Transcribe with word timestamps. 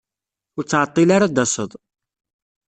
Ur 0.57 0.63
ttɛeḍḍil 0.63 1.09
ara 1.15 1.25
ad 1.27 1.31
d-tased. 1.35 1.71